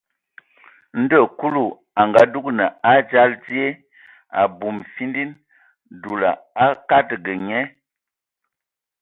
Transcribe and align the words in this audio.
Ndo 1.01 1.17
Kulu 1.37 1.65
a 1.99 2.01
ngadugan 2.09 2.59
a 2.89 2.91
dzal 3.09 3.31
die, 3.45 3.65
abum 4.41 4.77
findim, 4.93 5.29
dulu 6.01 6.27
a 6.63 6.65
kadag 6.87 7.25
nye. 7.47 7.59